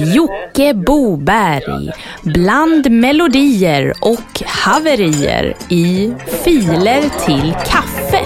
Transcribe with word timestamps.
Jocke 0.00 0.74
Boberg 0.74 1.92
bland 2.22 2.90
melodier 2.90 3.92
och 4.00 4.42
haverier 4.46 5.56
i 5.68 6.12
Filer 6.44 7.02
till 7.26 7.54
kaffe. 7.66 8.19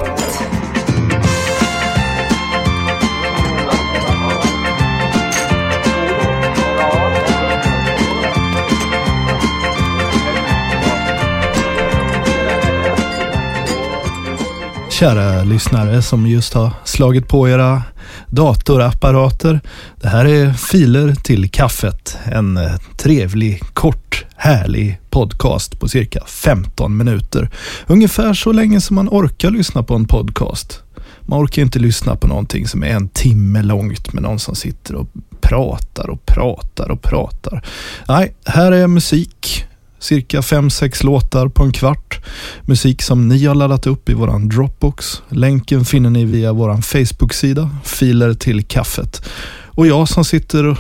Kära 15.04 15.44
lyssnare 15.44 16.02
som 16.02 16.26
just 16.26 16.54
har 16.54 16.70
slagit 16.84 17.28
på 17.28 17.48
era 17.48 17.82
datorapparater. 18.28 19.60
Det 20.00 20.08
här 20.08 20.24
är 20.24 20.52
Filer 20.52 21.14
till 21.14 21.50
kaffet. 21.50 22.18
En 22.24 22.56
eh, 22.56 22.76
trevlig, 22.96 23.62
kort, 23.74 24.24
härlig 24.36 25.00
podcast 25.10 25.80
på 25.80 25.88
cirka 25.88 26.24
15 26.26 26.96
minuter. 26.96 27.50
Ungefär 27.86 28.34
så 28.34 28.52
länge 28.52 28.80
som 28.80 28.96
man 28.96 29.08
orkar 29.08 29.50
lyssna 29.50 29.82
på 29.82 29.94
en 29.94 30.06
podcast. 30.06 30.82
Man 31.20 31.44
orkar 31.44 31.62
inte 31.62 31.78
lyssna 31.78 32.16
på 32.16 32.26
någonting 32.26 32.68
som 32.68 32.82
är 32.82 32.90
en 32.90 33.08
timme 33.08 33.62
långt 33.62 34.12
med 34.12 34.22
någon 34.22 34.38
som 34.38 34.54
sitter 34.54 34.94
och 34.94 35.08
pratar 35.40 36.10
och 36.10 36.26
pratar 36.26 36.90
och 36.90 37.02
pratar. 37.02 37.64
Nej, 38.08 38.34
här 38.44 38.72
är 38.72 38.86
musik 38.86 39.66
cirka 40.04 40.40
5-6 40.40 41.04
låtar 41.04 41.48
på 41.48 41.62
en 41.62 41.72
kvart. 41.72 42.20
Musik 42.64 43.02
som 43.02 43.28
ni 43.28 43.44
har 43.46 43.54
laddat 43.54 43.86
upp 43.86 44.08
i 44.08 44.14
våran 44.14 44.48
Dropbox. 44.48 45.22
Länken 45.28 45.84
finner 45.84 46.10
ni 46.10 46.24
via 46.24 46.52
våran 46.52 46.82
Facebook-sida, 46.82 47.70
Filer 47.84 48.34
till 48.34 48.64
kaffet. 48.64 49.28
Och 49.66 49.86
jag 49.86 50.08
som 50.08 50.24
sitter 50.24 50.78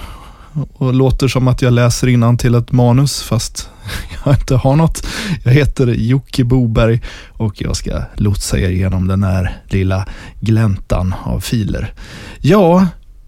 och, 0.74 0.94
låter 0.94 1.28
som 1.28 1.48
att 1.48 1.62
jag 1.62 1.72
läser 1.72 2.08
innan 2.08 2.38
till 2.38 2.54
ett 2.54 2.72
manus 2.72 3.22
fast 3.22 3.70
jag 4.24 4.34
inte 4.34 4.56
har 4.56 4.76
något. 4.76 5.06
Jag 5.44 5.52
heter 5.52 5.86
Jocke 5.86 6.44
Boberg 6.44 7.02
och 7.28 7.62
jag 7.62 7.76
ska 7.76 8.02
lotsa 8.14 8.58
er 8.58 8.70
igenom 8.70 9.08
den 9.08 9.22
här 9.22 9.56
lilla 9.68 10.08
gläntan 10.40 11.14
av 11.24 11.40
filer. 11.40 11.92
Ja, 12.40 12.86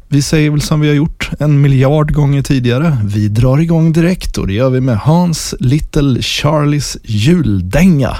vi 0.08 0.22
säger 0.22 0.50
väl 0.50 0.60
som 0.60 0.80
vi 0.80 0.88
har 0.88 0.94
gjort 0.94 1.30
en 1.38 1.60
miljard 1.60 2.12
gånger 2.12 2.42
tidigare. 2.42 2.98
Vi 3.04 3.28
drar 3.28 3.58
igång 3.58 3.92
direkt 3.92 4.38
och 4.38 4.46
det 4.46 4.52
gör 4.52 4.70
vi 4.70 4.80
med 4.80 4.98
Hans 4.98 5.54
Little 5.60 6.22
Charlies 6.22 6.96
juldänga. 7.02 8.16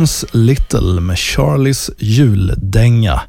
Hans 0.00 0.24
Little 0.32 1.00
med 1.00 1.18
Charlies 1.18 1.90
juldänga. 1.98 3.20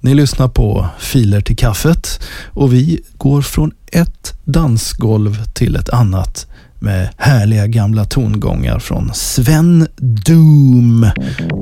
Ni 0.00 0.14
lyssnar 0.14 0.48
på 0.48 0.88
Filer 0.98 1.40
till 1.40 1.56
kaffet 1.56 2.20
och 2.50 2.72
vi 2.72 3.00
går 3.16 3.42
från 3.42 3.72
ett 3.92 4.32
dansgolv 4.44 5.44
till 5.52 5.76
ett 5.76 5.88
annat 5.88 6.46
med 6.78 7.08
härliga 7.16 7.66
gamla 7.66 8.04
tongångar 8.04 8.78
från 8.78 9.14
Sven 9.14 9.88
Doom 9.96 11.00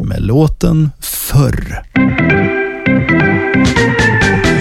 med 0.05 0.23
låten 0.23 0.91
Förr. 1.01 1.83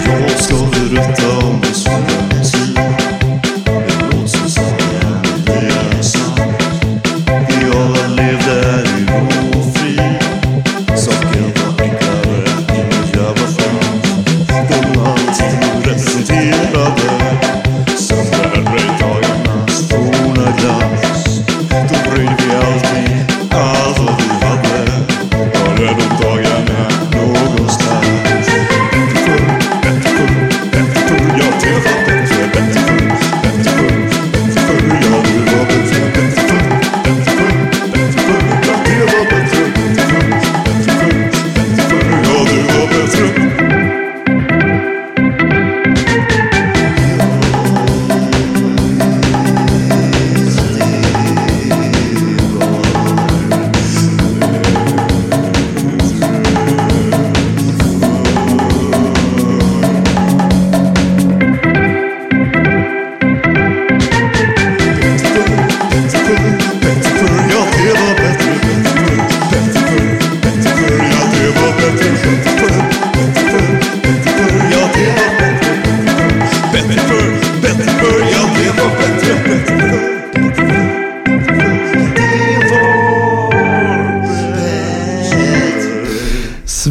Jag 0.06 0.30
ska 0.30 0.56
berätta 0.56 1.48
om 1.48 1.56
en 1.56 2.21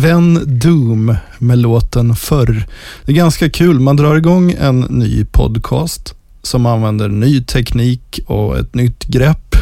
Sven 0.01 0.59
Doom 0.61 1.17
med 1.39 1.59
låten 1.59 2.17
Förr. 2.17 2.67
Det 3.05 3.13
är 3.13 3.17
ganska 3.17 3.51
kul. 3.51 3.81
Man 3.81 3.97
drar 3.97 4.17
igång 4.17 4.55
en 4.61 4.81
ny 4.81 5.25
podcast 5.25 6.15
som 6.43 6.67
använder 6.67 7.09
ny 7.09 7.45
teknik 7.45 8.21
och 8.27 8.59
ett 8.59 8.75
nytt 8.75 9.05
grepp. 9.05 9.57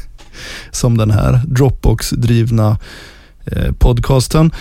som 0.70 0.96
den 0.96 1.10
här 1.10 1.40
Dropbox-drivna 1.46 2.78
eh, 3.44 3.72
podcasten. 3.72 4.52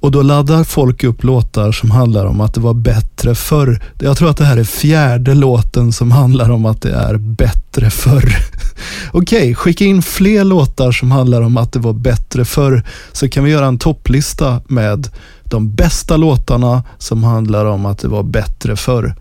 Och 0.00 0.10
då 0.10 0.22
laddar 0.22 0.64
folk 0.64 1.04
upp 1.04 1.24
låtar 1.24 1.72
som 1.72 1.90
handlar 1.90 2.26
om 2.26 2.40
att 2.40 2.54
det 2.54 2.60
var 2.60 2.74
bättre 2.74 3.34
förr. 3.34 3.82
Jag 3.98 4.16
tror 4.16 4.30
att 4.30 4.36
det 4.36 4.44
här 4.44 4.56
är 4.56 4.64
fjärde 4.64 5.34
låten 5.34 5.92
som 5.92 6.10
handlar 6.10 6.50
om 6.50 6.66
att 6.66 6.82
det 6.82 6.94
är 6.94 7.16
bättre 7.16 7.90
förr. 7.90 8.36
Okej, 9.14 9.38
okay, 9.42 9.54
skicka 9.54 9.84
in 9.84 10.02
fler 10.02 10.44
låtar 10.44 10.92
som 10.92 11.10
handlar 11.10 11.42
om 11.42 11.56
att 11.56 11.72
det 11.72 11.78
var 11.78 11.92
bättre 11.92 12.44
förr 12.44 12.82
så 13.12 13.28
kan 13.28 13.44
vi 13.44 13.50
göra 13.50 13.66
en 13.66 13.78
topplista 13.78 14.60
med 14.68 15.08
de 15.44 15.74
bästa 15.74 16.16
låtarna 16.16 16.82
som 16.98 17.24
handlar 17.24 17.64
om 17.64 17.86
att 17.86 17.98
det 17.98 18.08
var 18.08 18.22
bättre 18.22 18.76
förr. 18.76 19.14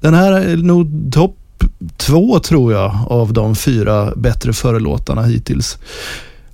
Den 0.00 0.14
här 0.14 0.32
är 0.32 0.56
nog 0.56 1.12
topp 1.12 1.36
två 1.96 2.38
tror 2.38 2.72
jag 2.72 2.96
av 3.06 3.32
de 3.32 3.54
fyra 3.54 4.12
bättre 4.16 4.52
förr-låtarna 4.52 5.22
hittills. 5.22 5.78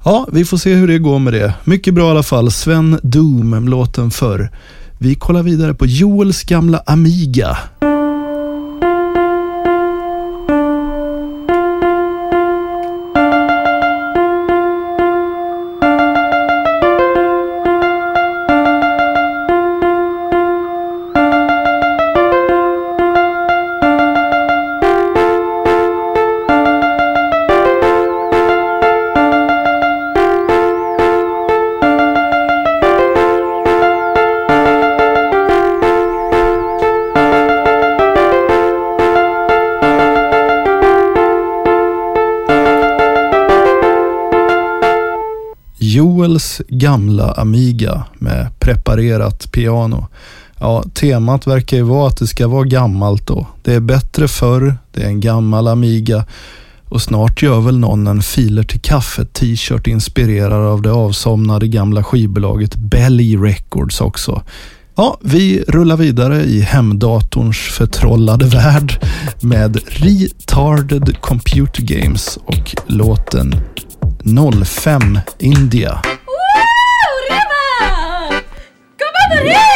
Ja, 0.04 0.28
vi 0.32 0.44
får 0.44 0.56
se 0.56 0.74
hur 0.74 0.88
det 0.88 0.98
går 0.98 1.18
med 1.18 1.32
det. 1.32 1.54
Mycket 1.64 1.94
bra 1.94 2.06
i 2.06 2.10
alla 2.10 2.22
fall. 2.22 2.50
Sven 2.50 2.98
Doom, 3.02 3.68
låten 3.68 4.10
förr. 4.10 4.50
Vi 4.98 5.14
kollar 5.14 5.42
vidare 5.42 5.74
på 5.74 5.86
Joels 5.86 6.42
gamla 6.42 6.82
Amiga. 6.86 7.58
Joels 46.36 46.62
gamla 46.68 47.32
Amiga 47.32 48.04
med 48.18 48.60
preparerat 48.60 49.52
piano. 49.52 50.06
Ja, 50.58 50.84
temat 50.94 51.46
verkar 51.46 51.76
ju 51.76 51.82
vara 51.82 52.08
att 52.08 52.16
det 52.16 52.26
ska 52.26 52.48
vara 52.48 52.64
gammalt 52.64 53.26
då. 53.26 53.46
Det 53.62 53.74
är 53.74 53.80
bättre 53.80 54.28
förr, 54.28 54.76
det 54.92 55.02
är 55.02 55.06
en 55.06 55.20
gammal 55.20 55.68
Amiga 55.68 56.24
och 56.88 57.02
snart 57.02 57.42
gör 57.42 57.60
väl 57.60 57.78
någon 57.78 58.06
en 58.06 58.22
filer 58.22 58.62
till 58.62 58.80
kaffet 58.80 59.32
t-shirt 59.32 59.86
inspirerad 59.86 60.66
av 60.66 60.82
det 60.82 60.92
avsomnade 60.92 61.68
gamla 61.68 62.04
skivbolaget 62.04 62.76
Belly 62.76 63.36
Records 63.36 64.00
också. 64.00 64.42
Ja, 64.96 65.18
vi 65.20 65.64
rullar 65.68 65.96
vidare 65.96 66.42
i 66.44 66.60
hemdatorns 66.60 67.58
förtrollade 67.58 68.44
värld 68.44 69.04
med 69.40 69.80
Retarded 69.86 71.20
Computer 71.20 71.82
Games 71.82 72.38
och 72.46 72.74
låten 72.86 73.54
05 74.64 75.18
India. 75.38 76.02
¡Madre! 79.28 79.75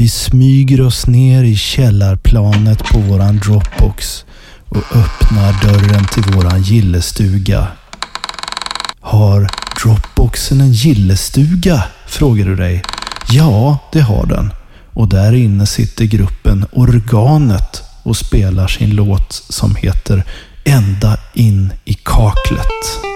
Vi 0.00 0.08
smyger 0.08 0.80
oss 0.80 1.06
ner 1.06 1.44
i 1.44 1.56
källarplanet 1.56 2.78
på 2.78 2.98
våran 2.98 3.36
Dropbox 3.38 4.24
och 4.68 4.96
öppnar 4.96 5.62
dörren 5.62 6.06
till 6.06 6.34
våran 6.34 6.62
gillestuga. 6.62 7.66
Har 9.00 9.48
Dropboxen 9.82 10.60
en 10.60 10.72
gillestuga? 10.72 11.84
Frågar 12.06 12.44
du 12.44 12.56
dig. 12.56 12.82
Ja, 13.30 13.78
det 13.92 14.00
har 14.00 14.26
den. 14.26 14.52
Och 14.92 15.08
där 15.08 15.32
inne 15.32 15.66
sitter 15.66 16.04
gruppen 16.04 16.66
Organet 16.72 17.82
och 18.02 18.16
spelar 18.16 18.68
sin 18.68 18.90
låt 18.90 19.32
som 19.32 19.74
heter 19.74 20.24
Ända 20.64 21.18
in 21.34 21.72
i 21.84 21.94
kaklet. 21.94 23.09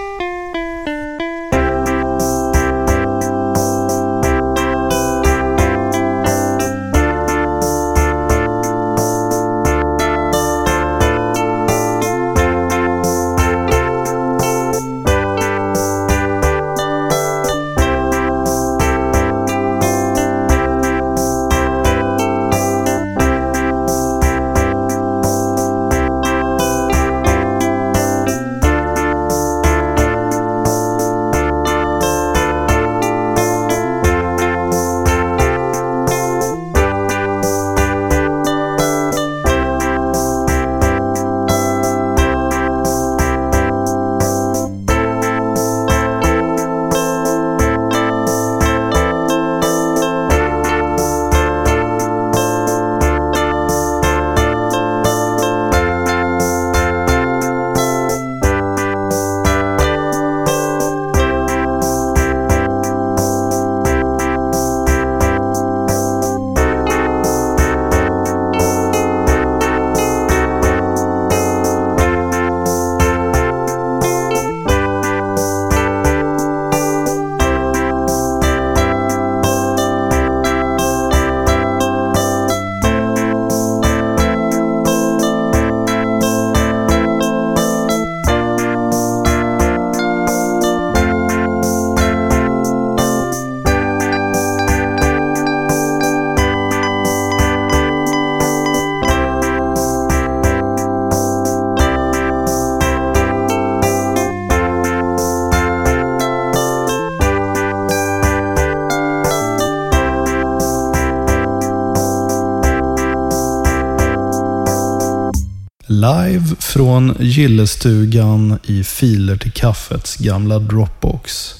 Live 116.25 116.57
från 116.59 117.17
gillestugan 117.21 118.59
i 118.63 118.85
Filer 118.85 119.37
till 119.37 119.53
kaffets 119.53 120.17
gamla 120.17 120.59
Dropbox. 120.59 121.55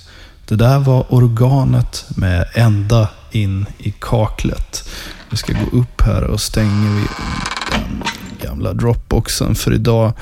Det 0.49 0.57
där 0.57 0.79
var 0.79 1.15
organet 1.15 2.05
med 2.17 2.49
ända 2.55 3.09
in 3.33 3.67
i 3.79 3.95
kaklet. 4.01 4.89
Vi 5.31 5.37
ska 5.37 5.53
gå 5.53 5.79
upp 5.79 6.01
här 6.01 6.25
och 6.25 6.41
stänger 6.41 6.95
vi 6.95 7.07
den 7.73 8.03
gamla 8.43 8.73
Dropboxen 8.73 9.55
för 9.55 9.75
idag. 9.75 10.13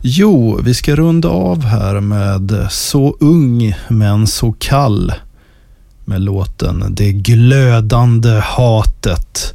Jo, 0.00 0.60
vi 0.62 0.74
ska 0.74 0.96
runda 0.96 1.28
av 1.28 1.64
här 1.64 2.00
med 2.00 2.66
Så 2.70 3.16
ung 3.20 3.74
men 3.88 4.26
så 4.26 4.54
kall 4.58 5.12
med 6.04 6.20
låten 6.20 6.94
Det 6.94 7.12
glödande 7.12 8.40
hatet. 8.44 9.54